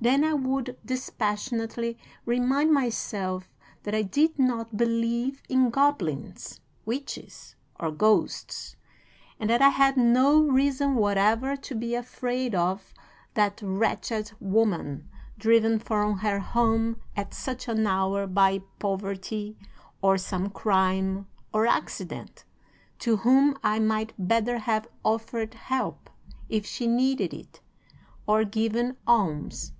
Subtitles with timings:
[0.00, 3.48] Then I would dispassionately remind myself
[3.84, 8.76] that I did not believe in goblins, witches, or ghosts,
[9.40, 12.92] and that I had no reason whatever to be afraid of
[13.32, 15.08] that wretched woman
[15.38, 19.56] driven from her home at such an hour by poverty,
[20.02, 22.44] or some crime, or accident,
[22.98, 26.10] to whom I might better have offered help,
[26.50, 27.62] if she needed it,
[28.26, 29.72] or given alms.